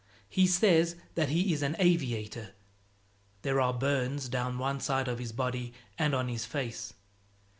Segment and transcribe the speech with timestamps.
[0.27, 2.55] He says that he is an aviator.
[3.43, 6.95] There are burns down one side of his body and on his face.